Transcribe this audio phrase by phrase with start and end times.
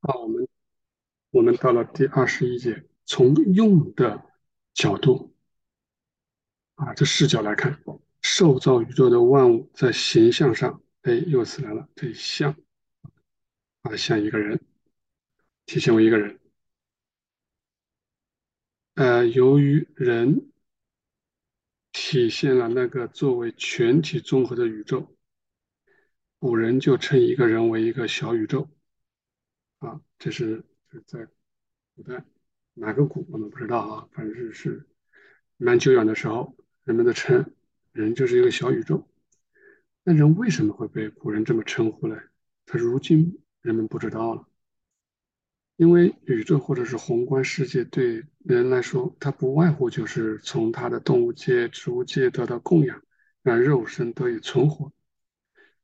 [0.00, 0.48] 啊，我们
[1.30, 4.24] 我们到了第二十一节，从用的
[4.74, 5.34] 角度
[6.76, 7.82] 啊，这视角来看，
[8.22, 12.54] 受造宇宙的万物在形象上，哎，又次来了，这像
[13.82, 14.60] 啊，像一个人，
[15.66, 16.38] 体现为一个人。
[18.94, 20.50] 呃，由于人
[21.92, 25.16] 体现了那个作为全体综合的宇宙，
[26.38, 28.68] 古人就称一个人为一个小宇宙。
[29.78, 30.64] 啊，这是
[31.06, 31.28] 在
[31.94, 32.24] 古代
[32.74, 34.86] 哪个古我们不知道啊，反正是是
[35.56, 37.52] 蛮久远的时候，人们的称
[37.92, 39.08] 人就是一个小宇宙。
[40.02, 42.18] 那人为什么会被古人这么称呼呢？
[42.66, 44.48] 他如今人们不知道了，
[45.76, 53.02] 因为宇宙或者是宏观世界对人来说，它不外乎就是从它的动物界、植物界得到供养，
[53.42, 54.92] 让肉身得以存活。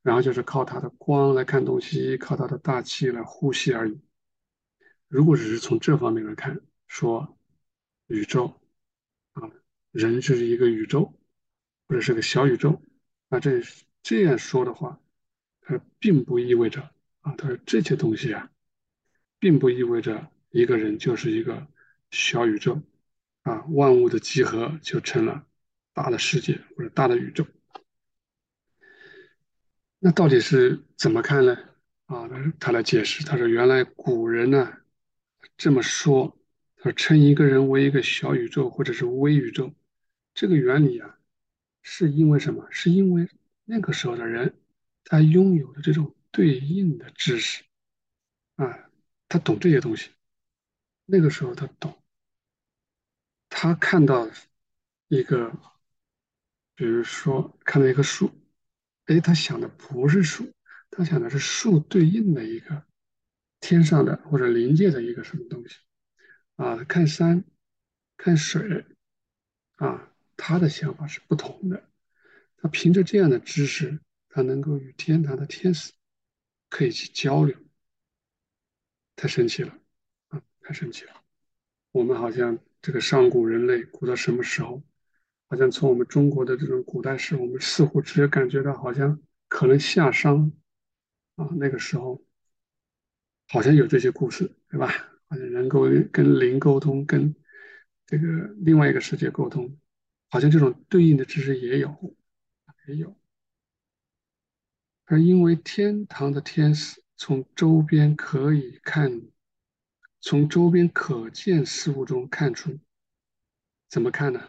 [0.05, 3.99] 然后就是靠它的光来看东西，靠它的大气来呼吸而已。
[5.09, 7.39] 如果只是从这方面来看，说
[8.09, 8.61] 宇宙
[9.33, 9.51] 啊，
[9.93, 11.19] 人就是一个宇宙，
[11.89, 12.83] 或者是个小宇宙，
[13.31, 13.63] 那这
[14.03, 15.01] 这样说的话，
[15.63, 16.83] 它并不意味着
[17.23, 18.51] 啊，他说这些东西啊，
[19.39, 21.67] 并不意味着一个人就是一个
[22.11, 22.79] 小宇宙
[23.45, 25.47] 啊，万物的集合就成了
[25.95, 27.47] 大的世界或者大的宇宙。
[30.07, 31.57] 那到底是怎么看呢？
[32.05, 34.71] 啊，他他来解释，他说原来古人呢
[35.57, 36.39] 这么说，
[36.77, 39.73] 他说称一个人为一个小宇宙或者是微宇宙，
[40.35, 41.19] 这个原理啊，
[41.81, 42.69] 是因为什么？
[42.71, 43.27] 是因为
[43.65, 44.55] 那个时候的人
[45.05, 47.65] 他拥有的这种对应的知识
[48.57, 48.91] 啊，
[49.27, 50.11] 他懂这些东西，
[51.07, 51.99] 那个时候他懂，
[53.49, 54.29] 他看到
[55.09, 55.51] 一个，
[56.75, 58.31] 比如说看到一棵树。
[59.07, 60.53] 哎，他想的不是树，
[60.91, 62.85] 他想的是树对应的一个
[63.61, 65.77] 天上的或者临界的一个什么东西
[66.57, 66.83] 啊？
[66.85, 67.45] 看山，
[68.17, 68.87] 看水
[69.77, 71.89] 啊，他的想法是不同的。
[72.57, 74.01] 他凭着这样的知识，
[74.31, 75.93] 他能够与天堂的天使
[76.71, 77.55] 可以去交流，
[79.17, 79.79] 太神奇了
[80.29, 80.43] 啊！
[80.63, 81.13] 太神奇了。
[81.93, 84.83] 我们好像这个上古人类，古到什么时候？
[85.49, 90.51] 好像从我们中国的这种古代史，我们似乎只有感觉到好像可能夏商
[91.37, 92.25] 啊那个时候，
[93.49, 94.89] 好像有这些故事，对吧？
[95.29, 97.35] 好像能够跟灵沟通，跟
[98.07, 98.27] 这个
[98.59, 99.79] 另外一个世界沟通，
[100.31, 102.17] 好像这种对应的知识也有，
[102.89, 103.17] 也有。
[105.07, 109.23] 而因为天堂的天使从周边可以看，
[110.21, 112.79] 从周边可见事物中看出，
[113.89, 114.49] 怎么看呢？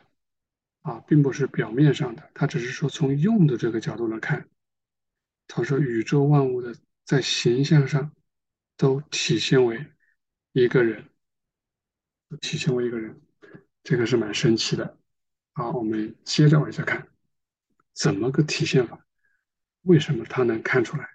[0.85, 4.47] 啊，并不是表面上的，他只是说从用的这个角度来看，
[5.47, 6.75] 他说宇宙万物的
[7.05, 8.11] 在形象上
[8.77, 9.83] 都体现为
[10.51, 11.09] 一个人，
[12.39, 13.19] 体现为一个人，
[13.81, 14.95] 这个是蛮神奇的。
[15.53, 17.07] 好，我们接着往下看，
[17.93, 19.03] 怎么个体现法？
[19.81, 21.09] 为什么他能看出来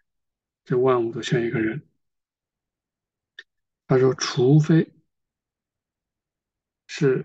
[0.65, 1.81] 这万物都像一个人？
[3.87, 4.93] 他说，除非
[6.89, 7.25] 是。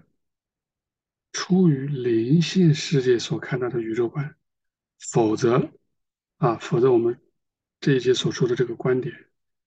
[1.35, 4.38] 出于灵性世界所看到的宇宙观，
[5.12, 5.69] 否则，
[6.38, 7.19] 啊，否则我们
[7.81, 9.13] 这一节所说的这个观点，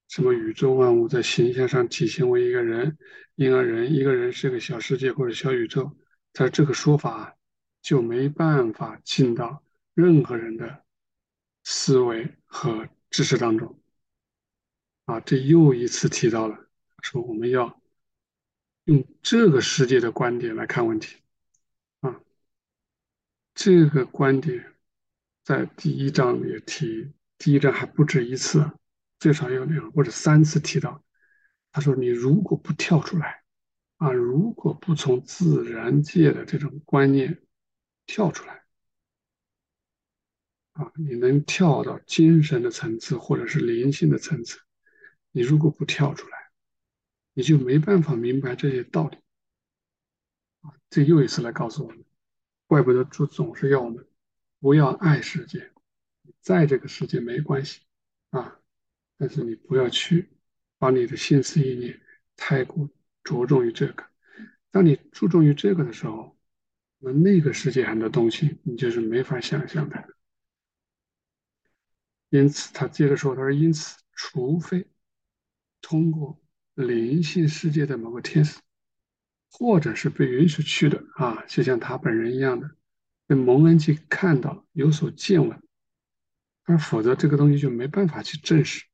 [0.09, 2.97] 什么宇宙万物在形象上体现为一个人，
[3.35, 5.95] 因而人一个人是个小世界或者小宇宙，
[6.33, 7.37] 在这个说法
[7.83, 9.63] 就没办法进到
[9.93, 10.85] 任何人的
[11.65, 13.79] 思维和知识当中。
[15.05, 16.59] 啊，这又一次提到了，
[17.03, 17.79] 说我们要
[18.85, 21.19] 用这个世界的观点来看问题。
[23.59, 24.73] 这个观点
[25.43, 28.71] 在第一章也提，第一章还不止一次，
[29.19, 31.05] 最少有两或者三次提到。
[31.73, 33.43] 他说：“你如果不跳出来，
[33.97, 37.43] 啊，如果不从自然界的这种观念
[38.07, 38.63] 跳出来，
[40.75, 44.61] 啊，你能跳到精神的层次或者是灵性的层次，
[45.33, 46.39] 你如果不跳出来，
[47.35, 49.17] 你就没办法明白这些道理。”
[50.63, 52.05] 啊，这又一次来告诉我们。
[52.69, 54.07] 怪不得主总是要我们
[54.61, 55.73] 不要爱世界，
[56.41, 57.81] 在这个世界没关系
[58.29, 58.61] 啊，
[59.17, 60.29] 但是你不要去
[60.79, 61.99] 把你的心思意念
[62.37, 62.89] 太过
[63.25, 64.05] 着重于这个。
[64.71, 66.39] 当你注重于这个的时候，
[66.99, 70.15] 那那个世界很多东西你就是没法想象的。
[72.29, 74.87] 因此，他接着说：“他说，因此，除非
[75.81, 76.39] 通过
[76.75, 78.61] 灵性世界的某个天使。”
[79.51, 82.71] 或者是被允许去的啊，就像他本人一样的，
[83.27, 85.63] 被蒙恩去看到、有所见闻，
[86.65, 88.85] 而否则这个东西就没办法去证实。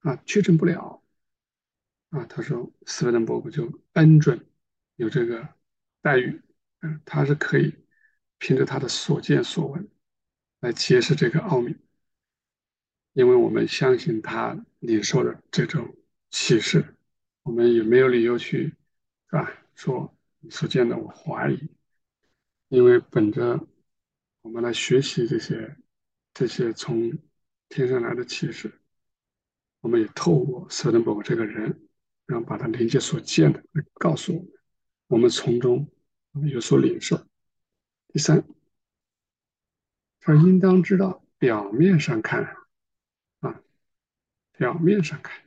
[0.00, 1.02] 啊，确证不了。
[2.10, 4.46] 啊，他说斯威登伯格就恩准
[4.96, 5.46] 有这个
[6.00, 6.40] 待遇，
[6.80, 7.74] 嗯，他是可以
[8.38, 9.90] 凭着他的所见所闻
[10.60, 11.76] 来揭示这个奥秘，
[13.12, 15.96] 因为我们相信他领受的这种
[16.30, 16.96] 启示，
[17.42, 18.74] 我们也没有理由去，
[19.30, 19.52] 是吧？
[19.74, 21.70] 说你所见的我怀疑，
[22.68, 23.66] 因为本着
[24.42, 25.76] 我们来学习这些
[26.34, 27.12] 这些从
[27.68, 28.72] 天上来的启示，
[29.80, 31.84] 我们也透过舍登伯这个人。
[32.28, 33.64] 然后把他灵界所见的
[33.94, 34.50] 告诉我们，
[35.06, 35.90] 我们从中
[36.52, 37.16] 有所领受。
[38.08, 38.44] 第三，
[40.20, 42.54] 他应当知道，表面上看，
[43.40, 43.62] 啊，
[44.52, 45.42] 表面上看，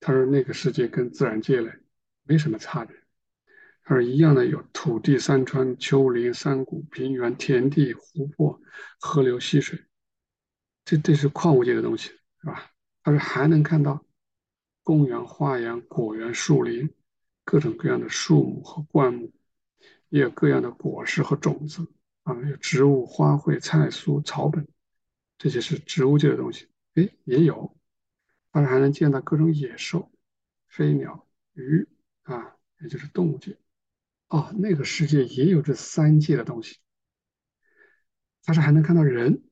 [0.00, 1.72] 他说那个世界跟自然界呢
[2.24, 2.96] 没什么差别，
[3.84, 8.60] 而一样的有土地、山川、丘陵、山谷、平原、田地、湖泊、
[8.98, 9.78] 河流、溪水，
[10.84, 12.08] 这这是矿物界的东西，
[12.40, 12.70] 是吧？
[13.02, 14.04] 他说还能看到。
[14.86, 16.92] 公园、花园、果园、树林，
[17.42, 19.32] 各种各样的树木和灌木，
[20.10, 21.90] 也有各样的果实和种子
[22.24, 24.68] 啊，有植物、花卉、菜蔬、草本，
[25.38, 26.68] 这些是植物界的东西。
[26.96, 27.74] 哎，也有，
[28.52, 30.12] 但是还能见到各种野兽、
[30.68, 31.88] 飞鸟、鱼
[32.24, 33.56] 啊，也就是动物界。
[34.28, 36.78] 哦，那个世界也有这三界的东西。
[38.44, 39.42] 但是还能看到人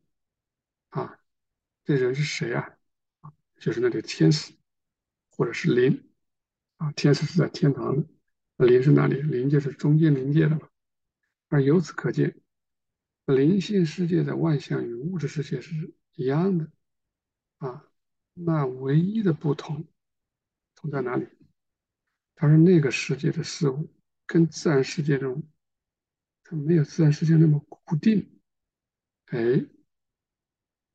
[0.88, 1.18] 啊，
[1.84, 2.76] 这人是谁啊？
[3.58, 4.54] 就是那个天使。
[5.34, 6.10] 或者是灵
[6.76, 9.14] 啊，天使是在天堂的，灵是哪里？
[9.22, 10.68] 灵就是中间灵界的嘛。
[11.48, 12.38] 而由此可见，
[13.24, 16.70] 灵性世界的万象与物质世界是一样的
[17.56, 17.88] 啊。
[18.34, 19.88] 那唯一的不同，
[20.74, 21.26] 同在哪里？
[22.36, 23.90] 他说那个世界的事物
[24.32, 25.42] 跟自然世界中，
[26.42, 28.40] 它没有自然世界那么固定，
[29.26, 29.62] 哎，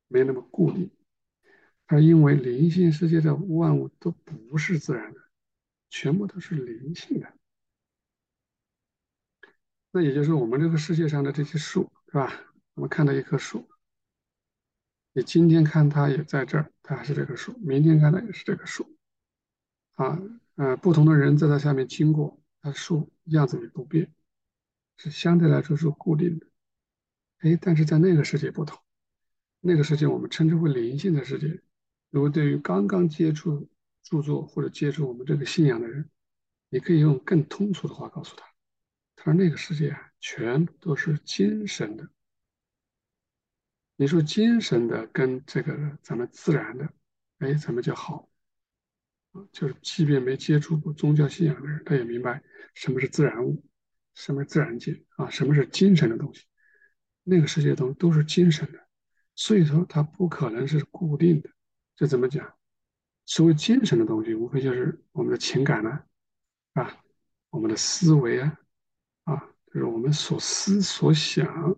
[0.08, 0.90] 没那么固定。
[1.86, 5.20] 而因为灵性世界的万物都不是自然的，
[5.88, 7.32] 全部都是灵性的。
[9.92, 12.32] 那也就是我们这个世界上的这些树，是吧？
[12.74, 13.68] 我们看到一棵树，
[15.12, 18.98] 你今天看它也在这儿，它还是这棵树；明天看它也是这棵树。
[19.94, 20.20] 啊，
[20.56, 24.12] 呃，不同的人在它下面经过，它树样子也不变，
[24.96, 26.46] 是相对来说是固定的。
[27.38, 28.80] 哎，但是在那个世界不同，
[29.60, 31.62] 那个世界我们称之为灵性的世界。
[32.10, 33.68] 如果对于刚刚接触
[34.02, 36.08] 著作或者接触我们这个信仰的人，
[36.68, 38.46] 你可以用更通俗的话告诉他：
[39.16, 42.08] 他说那个世界啊，全都是精神的。
[43.96, 46.92] 你说精神的跟这个咱们自然的，
[47.38, 48.28] 哎，咱们就好？
[49.52, 52.42] 就是即便没接触过宗教信仰的人，他也明白
[52.74, 53.64] 什么是自然物，
[54.14, 56.44] 什么是自然界啊，什么是精神的东西。
[57.24, 58.78] 那个世界东都是精神的，
[59.34, 61.50] 所以说它不可能是固定的。
[61.96, 62.54] 这怎么讲？
[63.26, 66.00] 所谓精神的东西，无非就是我们的情感呢，
[66.72, 67.04] 啊，
[67.50, 68.58] 我们的思维啊，
[69.24, 71.76] 啊，就是我们所思所想、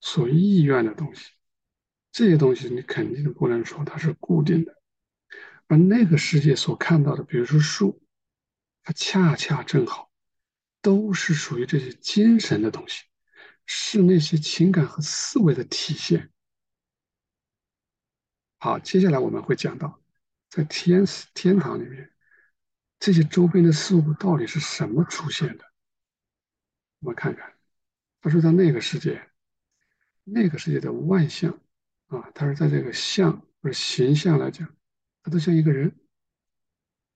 [0.00, 1.32] 所意愿的东西。
[2.12, 4.79] 这些东西你肯定不能说它是固定的。
[5.70, 8.02] 而那个世界所看到的，比如说树，
[8.82, 10.10] 它恰恰正好
[10.82, 13.04] 都是属于这些精神的东西，
[13.66, 16.32] 是那些情感和思维的体现。
[18.58, 20.02] 好，接下来我们会讲到，
[20.48, 22.12] 在天天堂里面，
[22.98, 25.64] 这些周边的事物到底是什么出现的？
[26.98, 27.54] 我们看看，
[28.20, 29.30] 他说在那个世界，
[30.24, 31.60] 那个世界的万象
[32.08, 34.68] 啊，他是在这个象或者形象来讲，
[35.22, 35.88] 他都像一个人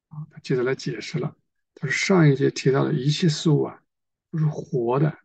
[0.08, 0.26] 啊。
[0.30, 1.36] 他接着来解释了，
[1.74, 3.82] 他说上一节提到的一切事物啊，
[4.30, 5.18] 都是活的，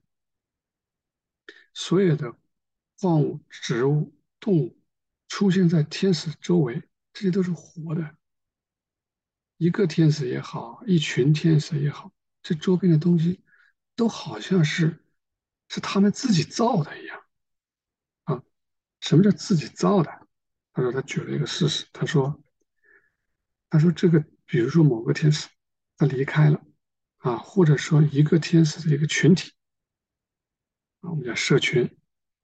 [1.74, 2.36] 所有的
[3.00, 4.76] 矿物、植物、动物。
[5.28, 6.82] 出现在天使周围，
[7.14, 8.16] 这些都是活的。
[9.58, 13.40] 一个天使也好，一群天使也好，这周边的东西
[13.96, 15.06] 都好像是
[15.68, 17.22] 是他们自己造的一样
[18.24, 18.44] 啊。
[19.02, 20.28] 什么叫自己造的？
[20.74, 22.42] 他说他举了一个事实，他说
[23.70, 25.48] 他说这个，比如说某个天使
[25.98, 26.62] 他离开了
[27.18, 29.52] 啊，或者说一个天使的一个群体
[31.02, 31.90] 啊，我们叫社群。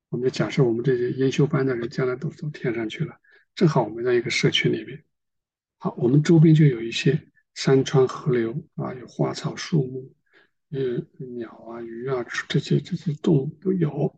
[0.10, 3.20] 我们就假设我们这些研修班的人将来都走天上去了，
[3.53, 5.03] 正好我们在一个社群里面。
[5.77, 7.20] 好，我们周边就有一些
[7.53, 10.15] 山川河流啊，有花草树木，
[10.70, 10.82] 有
[11.36, 14.17] 鸟啊、鱼啊这些这些动物都有。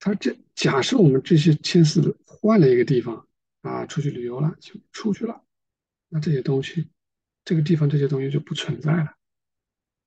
[0.00, 3.28] 他这假设我们这些天使换了一个地方
[3.60, 5.44] 啊，出去旅游了，就出去了，
[6.08, 6.90] 那这些东西，
[7.44, 9.16] 这个地方这些东西就不存在了，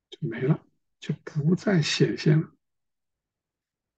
[0.10, 0.64] 就没了，
[1.00, 2.52] 就不再显现了。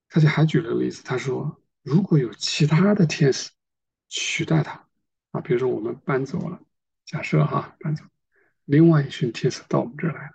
[0.10, 3.52] 他就还举了个例子，他说，如果有其他的天使
[4.10, 4.88] 取代他，
[5.32, 6.62] 啊，比如说我们搬走了，
[7.06, 8.04] 假设哈搬走，
[8.66, 10.34] 另外一群天使到我们这儿来了，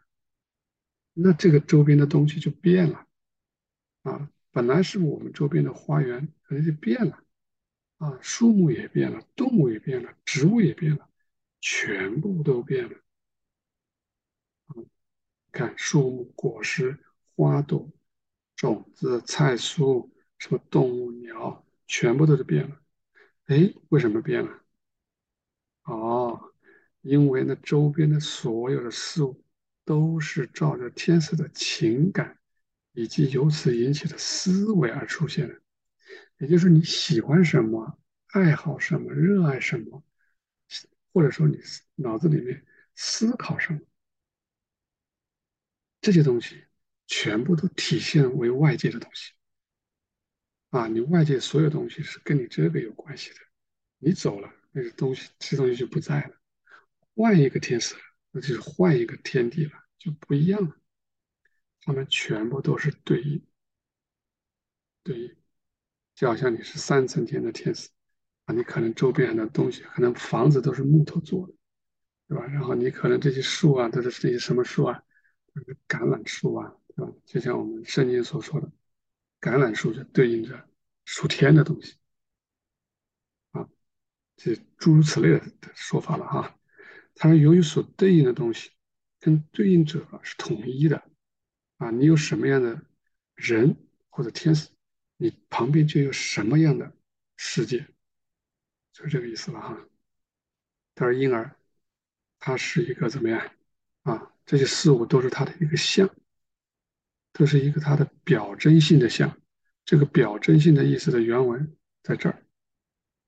[1.12, 3.06] 那这个周边的东西就变了
[4.02, 4.30] 啊！
[4.50, 7.22] 本来是我们周边的花园，可能就变了
[7.98, 11.05] 啊，树木也变了，动物也变了，植物也变了，
[11.68, 12.96] 全部都变了。
[15.50, 16.96] 看树木、果实、
[17.34, 17.90] 花朵、
[18.54, 20.08] 种子、菜蔬，
[20.38, 22.80] 什么动物、鸟，全部都是变了。
[23.46, 24.62] 哎，为什么变了？
[25.82, 26.40] 哦，
[27.00, 29.42] 因为那周边的所有的事物
[29.84, 32.38] 都是照着天使的情感
[32.92, 35.60] 以及由此引起的思维而出现的。
[36.38, 40.04] 也就是你喜欢什么、爱好什么、热爱什么，
[41.16, 41.58] 或者说你
[41.94, 42.62] 脑子里面
[42.94, 43.80] 思考什么。
[46.02, 46.66] 这些东西
[47.06, 49.32] 全部都体现为外界的东西
[50.68, 50.86] 啊！
[50.88, 53.36] 你外界所有东西是跟你这个有关系的，
[53.96, 56.36] 你走了，那个东西，这东西就不在了。
[57.14, 58.00] 换一个天使了，
[58.32, 60.76] 那就是换一个天地了，就不一样了。
[61.80, 63.42] 他们全部都是对应，
[65.02, 65.36] 对应，
[66.14, 67.88] 就好像你是三层天的天使，
[68.46, 71.54] 啊你可能周边的东西，可能房子都是木头做的，
[72.28, 72.46] 对吧？
[72.46, 75.02] 然后你可能这些树啊，都是这些什么树啊？
[75.88, 77.12] 橄榄树啊，对吧？
[77.24, 78.70] 就像我们圣经所说的，
[79.40, 80.68] 橄榄树就对应着
[81.04, 81.96] 属天的东西
[83.52, 83.68] 啊，
[84.36, 85.42] 这诸如此类的
[85.74, 86.58] 说法了哈。
[87.14, 88.70] 它由于所对应的东西
[89.18, 91.02] 跟对应者是统一的
[91.78, 92.80] 啊，你有什么样的
[93.34, 93.74] 人
[94.10, 94.68] 或者天使，
[95.16, 96.92] 你旁边就有什么样的
[97.36, 97.86] 世界，
[98.96, 99.76] 就是这个意思了哈。
[100.94, 101.54] 他说婴儿，
[102.38, 103.52] 他是一个怎么样
[104.04, 104.32] 啊？
[104.46, 106.08] 这些事物都是他的一个像，
[107.34, 109.38] 都是一个他的表征性的像。
[109.84, 112.42] 这个表征性的意思的原文在这儿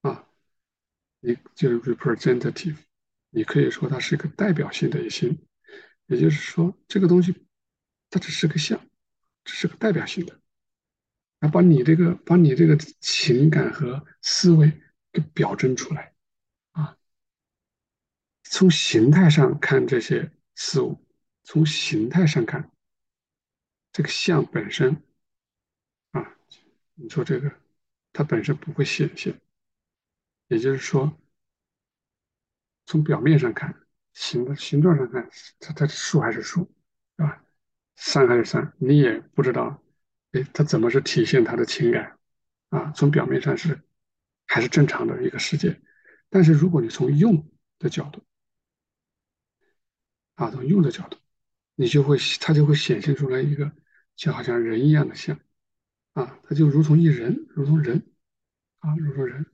[0.00, 0.26] 啊，
[1.20, 2.78] 你就是 representative，
[3.28, 5.36] 你可以说它是一个代表性的一些，
[6.06, 7.46] 也就是说这个东西
[8.08, 8.80] 它只是个像，
[9.44, 10.40] 只是个代表性的，
[11.40, 14.72] 来把你这个把你这个情感和思维
[15.20, 16.14] 给表征出来
[16.72, 16.96] 啊。
[18.42, 21.04] 从形态上看这些事物。
[21.44, 22.70] 从形态上看，
[23.90, 25.02] 这个像本身
[26.10, 26.36] 啊，
[26.92, 27.50] 你说这个
[28.12, 29.40] 它本身不会显现，
[30.48, 31.18] 也就是说，
[32.84, 33.74] 从表面上看，
[34.12, 35.26] 形形状上看，
[35.58, 36.70] 它它树还是树，
[37.16, 37.42] 是吧？
[37.96, 39.82] 山还是山，你也不知道，
[40.32, 42.18] 哎，它怎么是体现它的情感
[42.68, 42.92] 啊？
[42.94, 43.80] 从表面上是
[44.48, 45.80] 还是正常的一个世界，
[46.28, 48.20] 但是如果你从用的角度
[50.34, 51.16] 啊，从用的角度。
[51.80, 53.70] 你就会，它就会显现出来一个，
[54.16, 55.38] 就好像人一样的像，
[56.12, 58.04] 啊，它就如同一人，如同人，
[58.80, 59.46] 啊，如同人。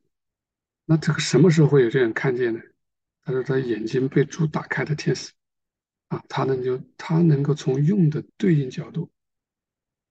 [0.86, 2.62] 那这个什么时候会有这样看见呢？
[3.24, 5.32] 他说他眼睛被主打开的天使，
[6.08, 9.12] 啊，他能就他能够从用的对应角度，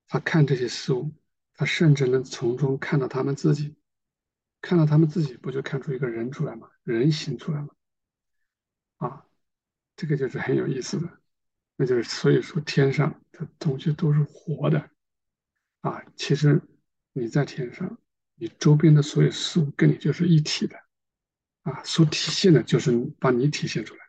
[0.07, 1.11] 他看这些事物，
[1.55, 3.75] 他甚至能从中看到他们自己，
[4.63, 6.69] 看到他们自己，不就看出一个人出来吗？
[6.83, 7.67] 人形出来吗，
[8.95, 9.25] 啊，
[9.97, 11.19] 这个就是很有意思的。
[11.75, 14.89] 那就是所以说，天上的东西都是活的
[15.81, 16.01] 啊。
[16.15, 16.61] 其实
[17.11, 17.97] 你在天上，
[18.35, 20.77] 你周边的所有事物跟你就是一体的
[21.63, 21.83] 啊。
[21.83, 24.01] 所体现的就是把你体现出来，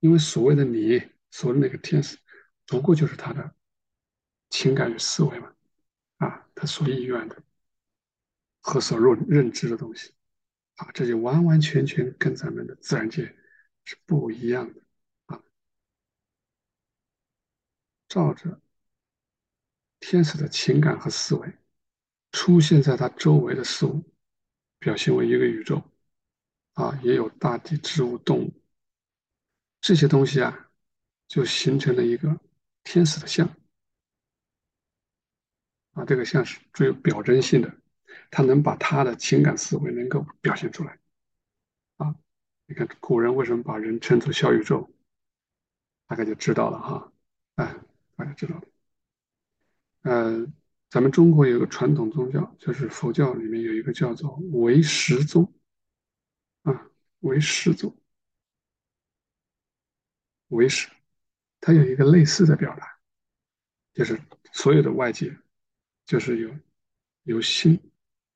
[0.00, 2.18] 因为所谓的你，所谓的那个天使，
[2.66, 3.54] 不过就是他的
[4.50, 5.52] 情感与思维嘛
[6.16, 7.40] 啊，他所意愿的
[8.66, 10.14] 和所认认知的东西
[10.76, 13.36] 啊，这就完完全全跟咱们的自然界
[13.84, 14.80] 是不一样的
[15.26, 15.42] 啊。
[18.08, 18.58] 照着
[20.00, 21.52] 天使的情感和思维
[22.32, 24.02] 出现在他周围的事物，
[24.78, 25.82] 表现为一个宇宙
[26.72, 28.52] 啊，也有大地、植物、动物
[29.82, 30.70] 这些东西啊，
[31.28, 32.40] 就形成了一个
[32.82, 33.46] 天使的像
[35.92, 36.02] 啊。
[36.06, 37.78] 这个像是具有表征性的，
[38.34, 40.98] 他能把他的情感思维能够表现出来
[41.96, 42.14] 啊。
[42.66, 44.90] 你看古人为什么把人称作小宇宙，
[46.06, 47.12] 大概就知道了哈，
[47.54, 47.74] 哎。
[48.16, 48.62] 大家知道了，
[50.02, 50.46] 呃，
[50.88, 55.52] 咱们中国有个传统宗教，就是佛教里面有一个叫做唯识宗，
[56.62, 56.88] 啊，
[57.22, 57.92] 唯识宗，
[60.46, 60.88] 唯识，
[61.60, 63.00] 它有一个类似的表达，
[63.92, 64.16] 就是
[64.52, 65.36] 所有的外界，
[66.06, 66.56] 就是有
[67.24, 67.80] 有心，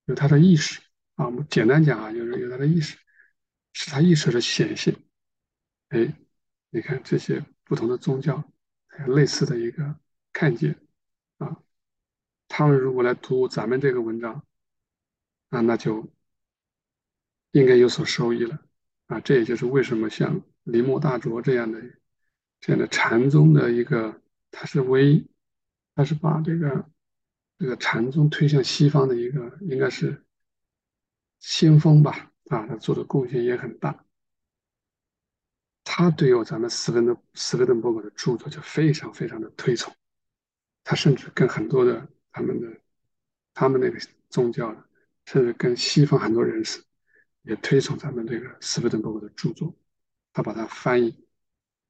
[0.09, 0.81] 有他的意识
[1.15, 2.99] 啊，我们简单讲啊，就是有他的意识，
[3.73, 4.97] 是他意识的显现。
[5.91, 6.19] 哎，
[6.71, 8.43] 你看这些不同的宗教。
[8.91, 9.95] 还有类似的一个
[10.33, 10.77] 看见
[11.37, 11.63] 啊，
[12.49, 14.45] 他们如果来读咱们这个文章
[15.51, 16.11] 啊，那就
[17.53, 18.61] 应该有所收益了
[19.07, 19.21] 啊。
[19.21, 21.81] 这也就是为什么像铃木大拙这样的
[22.59, 25.31] 这样的禅宗的一个，他是唯一，
[25.95, 26.91] 他是把这个
[27.59, 30.25] 这个禅宗推向西方的一个，应该是
[31.41, 34.05] 先锋吧，啊，他做的贡献也很大。
[35.83, 39.93] 他对有咱们斯文的斯文登伯格的著作就非常非常的推崇，
[40.85, 42.81] 他甚至跟很多的他们的
[43.55, 43.99] 他们那个
[44.29, 44.85] 宗教的，
[45.25, 46.85] 甚至跟西方很多人士
[47.43, 49.75] 也推崇咱们这个斯文登伯格的著作，
[50.33, 51.27] 他把它翻译，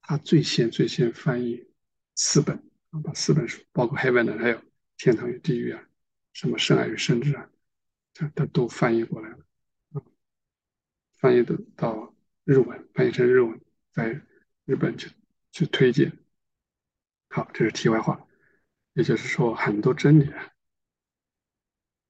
[0.01, 1.69] 他最先最先翻译
[2.15, 2.57] 四本
[2.91, 4.57] 啊，把四本书，包括《Heaven》还有
[4.99, 5.83] 《天堂与地狱》啊，
[6.35, 7.49] 什么《圣爱与圣智》啊，
[8.13, 9.39] 这他都翻译过来了
[9.93, 10.03] 啊，
[11.17, 12.15] 翻译的到
[12.45, 13.59] 日文，翻译成日文。
[13.91, 14.21] 在
[14.65, 15.11] 日本去
[15.51, 16.17] 去推荐，
[17.31, 18.29] 好，这是题外话。
[18.93, 20.53] 也就是说，很多真理啊，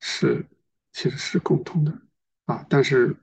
[0.01, 0.45] 是
[0.93, 2.03] 其实是共通的
[2.45, 3.17] 啊，但是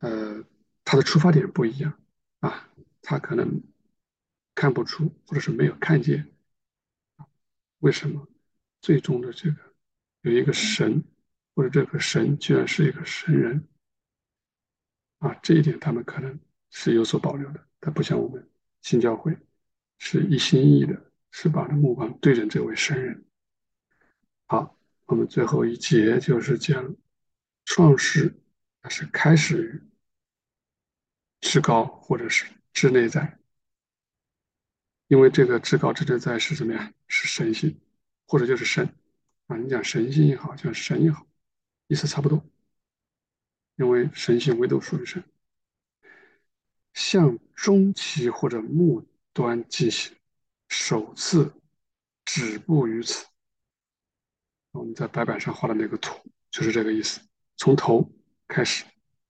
[0.00, 0.44] 呃，
[0.84, 1.98] 它的出发点不一样
[2.40, 2.68] 啊，
[3.00, 3.62] 他可能
[4.54, 6.33] 看不出，或者是没有看见
[7.84, 8.26] 为什么
[8.80, 9.56] 最终的这个
[10.22, 11.04] 有一个神，
[11.54, 13.68] 或者这个神居然是一个神人
[15.18, 16.40] 啊，这一点他们可能。
[16.76, 18.50] 是有所保留的，他不像我们
[18.82, 19.38] 新教会
[19.98, 23.24] 是一心一意的，是把的目光对准这位神人。
[24.46, 26.96] 好，我们最后一节就是讲
[27.64, 28.34] 创世，
[28.82, 29.80] 它是开始于
[31.42, 33.38] 至高或者是至内在，
[35.14, 36.92] 因为这个至高至内在是什么呀？
[37.06, 37.80] 是神性，
[38.26, 38.92] 或者就是神
[39.46, 39.56] 啊。
[39.56, 41.24] 你讲神性也好，讲神也好，
[41.86, 42.44] 意思差不多，
[43.76, 45.22] 因为神性唯独属于神。
[46.94, 50.16] 向中期或者末端进行，
[50.66, 51.54] 首次
[52.24, 53.24] 止步于此。
[54.72, 57.20] 我们在白板上画的那个图就是这个意思，
[57.56, 58.10] 从头
[58.48, 58.84] 开始，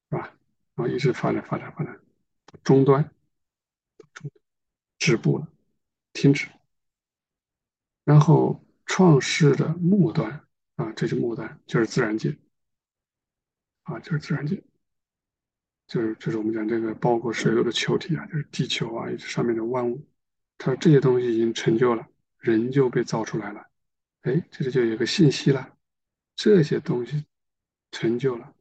[0.09, 0.35] 是吧？
[0.77, 2.01] 然后一直发展发展发展，
[2.63, 3.05] 终端，
[4.15, 4.31] 终
[4.99, 5.47] 止步了，
[6.15, 6.49] 停止。
[8.05, 10.47] 然后创世的末端
[10.77, 12.35] 啊，这是末端，就是自然界，
[13.83, 14.63] 啊，就是自然界。
[15.87, 20.03] 就是就是我们讲这个，包括所有的球体啊，就是地球啊，以及上面的万物，
[20.57, 23.67] 它这些东西已经成就了，人就被造出来了。
[24.23, 25.77] 哎，这里就有个信息了，
[26.37, 27.27] 这些东西
[27.91, 28.55] 成就了，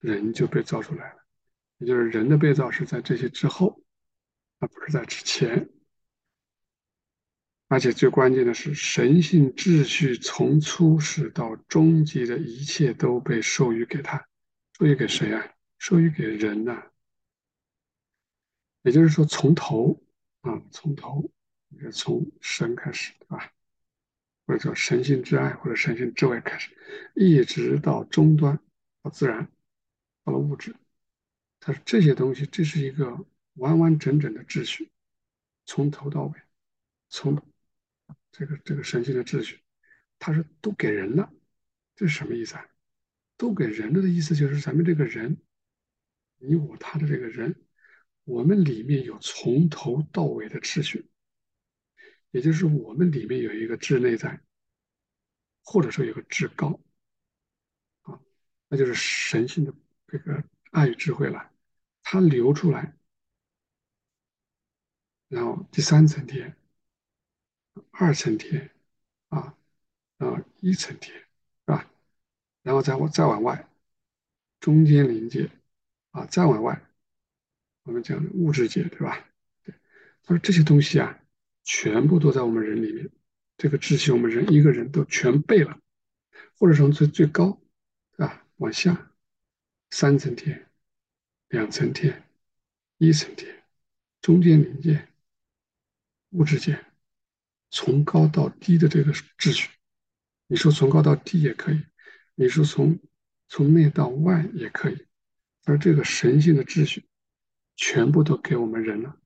[0.00, 1.24] 人就被造出来了。
[1.78, 3.82] 也就是人的被造是在这些之后，
[4.58, 5.70] 而不是在之前。
[7.68, 14.26] 而且最关键的是，神性秩序从初始到终极的一切都被授予给他，
[14.72, 15.54] 授予给谁啊？
[15.76, 16.82] 授予给人呐，
[18.82, 20.02] 也就是说，从头
[20.40, 21.30] 啊，从头，
[21.92, 23.52] 从神开始，对吧？
[24.46, 26.74] 或者叫神性之爱，或者神性之外开始，
[27.14, 28.58] 一直到终端，
[29.02, 29.46] 到自然，
[30.24, 30.74] 到了物质。
[31.60, 33.26] 他说这些东西，这是一个
[33.56, 34.90] 完完整整的秩序，
[35.66, 36.32] 从头到尾，
[37.10, 37.38] 从
[38.30, 39.62] 这个这个神性的秩序，
[40.18, 41.32] 他是都给人了，
[41.94, 42.66] 这是什么意思啊？
[43.36, 45.36] 都给人了的意思就是咱们这个人。
[46.40, 47.64] 你我他的这个人，
[48.22, 51.10] 我们里面有从头到尾的秩序，
[52.30, 54.40] 也就是我们里面有一个至内在，
[55.64, 56.80] 或者说有个至高，
[58.02, 58.20] 啊，
[58.68, 59.74] 那就是神性的
[60.06, 61.50] 这个爱与智慧了，
[62.02, 62.96] 它流出来，
[65.26, 66.56] 然后第三层天，
[67.90, 68.70] 二层天，
[69.28, 69.54] 啊，
[70.16, 71.26] 然后一层天，是
[71.66, 71.90] 吧？
[72.62, 73.68] 然后再往再往外，
[74.60, 75.50] 中间临界。
[76.10, 76.82] 啊，再往外，
[77.82, 79.28] 我们讲物质界，对吧？
[79.62, 79.74] 对，
[80.22, 81.20] 他说这些东西啊，
[81.64, 83.08] 全部都在我们人里面，
[83.58, 85.78] 这个秩序我们人一个人都全背了，
[86.58, 87.60] 或者从最最高，
[88.16, 88.42] 啊？
[88.56, 89.12] 往下，
[89.90, 90.66] 三层天，
[91.48, 92.24] 两层天，
[92.96, 93.62] 一层天，
[94.22, 95.08] 中间临界，
[96.30, 96.84] 物质界，
[97.70, 99.68] 从高到低的这个秩序，
[100.46, 101.84] 你说从高到低也可以，
[102.34, 102.98] 你说从
[103.48, 105.06] 从内到外也可以。
[105.64, 107.06] 而这个神性的秩序，
[107.76, 109.20] 全部都给我们人了。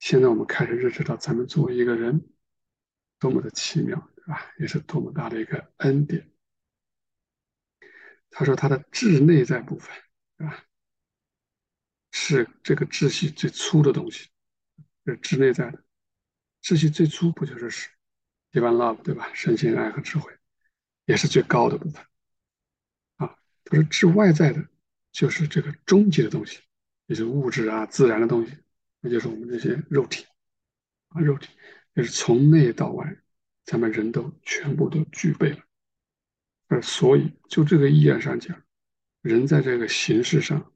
[0.00, 2.28] 现在我们开始认识到，咱们作为一个人，
[3.20, 4.52] 多么的奇妙，对吧？
[4.58, 6.28] 也是多么大的一个恩典。
[8.30, 9.94] 他说，他的智内在部分，
[10.36, 10.64] 对吧？
[12.10, 14.28] 是这个秩序最粗的东西，
[15.06, 15.84] 是智内在的。
[16.62, 17.88] 秩序最初不就是是
[18.52, 19.30] divine love，对吧？
[19.34, 20.32] 神性爱和智慧，
[21.06, 22.02] 也是最高的部分。
[23.16, 24.68] 啊，他说至外在的。
[25.10, 26.60] 就是这个终极的东西，
[27.06, 28.52] 也就是物质啊、自然的东西，
[29.00, 30.26] 那就是我们这些肉体
[31.08, 31.48] 啊，肉体，
[31.94, 33.16] 就是从内到外，
[33.64, 35.58] 咱们人都全部都具备了。
[36.68, 38.62] 而所以，就这个意义上讲，
[39.22, 40.72] 人在这个形式上，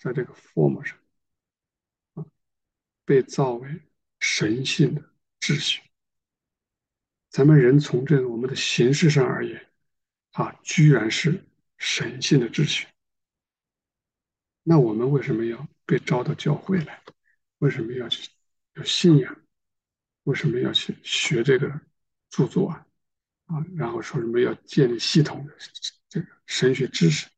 [0.00, 0.96] 在这个 form 上
[2.14, 2.24] 啊，
[3.06, 3.82] 被造为
[4.28, 5.00] 神性的
[5.38, 5.80] 秩序。
[7.30, 9.68] 咱们人从这个我们的形式上而言，
[10.32, 11.44] 啊，居然是
[11.78, 12.88] 神性的秩序。
[14.64, 17.00] 那我们为什么要被招到教会来？
[17.58, 18.28] 为什么要去
[18.74, 19.40] 有信仰？
[20.24, 21.80] 为什么要去学这个
[22.28, 22.84] 著作啊？
[23.46, 25.56] 啊，然后说什么要建立系统的
[26.08, 27.28] 这个神学知识，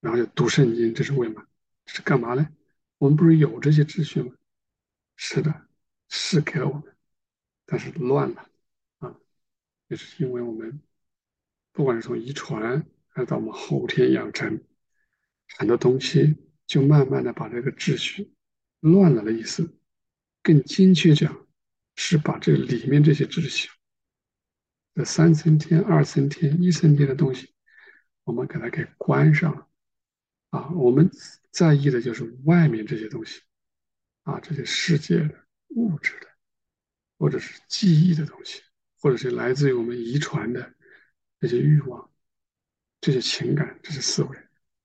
[0.00, 1.46] 然后要读圣经，这是为嘛？
[1.86, 2.46] 这是干嘛呢？
[2.98, 4.34] 我们不是有这些秩序吗？
[5.16, 5.66] 是的，
[6.10, 6.82] 是给了我们，
[7.64, 8.50] 但是乱了
[8.98, 9.16] 啊！
[9.86, 10.82] 也是因为我们
[11.72, 14.60] 不管是从遗传，还是到我们后天养成，
[15.56, 18.34] 很多东西就慢慢的把这个秩序
[18.80, 19.78] 乱了的意思。
[20.42, 21.46] 更精确讲，
[21.94, 23.68] 是把这里面这些秩序
[24.94, 27.54] 的三层天、二层天、一层天的东西，
[28.24, 29.68] 我们给它给关上了
[30.50, 30.70] 啊！
[30.70, 31.08] 我们
[31.52, 33.42] 在意的就是外面这些东西。
[34.22, 35.39] 啊，这些世界的
[35.70, 36.26] 物质的，
[37.18, 38.62] 或者是记忆的东西，
[39.00, 40.74] 或者是来自于我们遗传的
[41.38, 42.10] 这些欲望、
[43.00, 44.36] 这些情感、这些思维，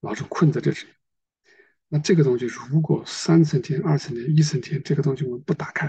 [0.02, 0.78] 老是困在这里。
[1.88, 5.88] 那这个东西，如果三层天、二层天、一层天，这个东西我们不打开，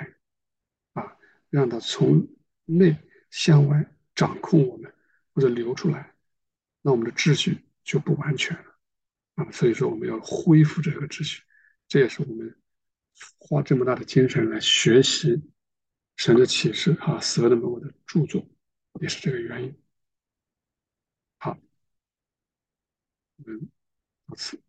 [0.93, 1.17] 啊，
[1.51, 2.27] 让它从
[2.65, 2.97] 内
[3.31, 4.93] 向外掌控我们，
[5.33, 6.15] 或者流出来，
[6.83, 8.79] 那我们的秩序就不完全了。
[9.37, 11.43] 啊，所以说我们要恢复这个秩序，
[11.89, 12.57] 这也是我们。
[13.39, 15.43] 花这么大的精神来学习
[16.17, 18.47] 神的启示啊，死了那么多的著作，
[19.01, 19.75] 也是这个原因。
[21.39, 21.59] 好，
[23.45, 23.71] 嗯，
[24.27, 24.66] 到此。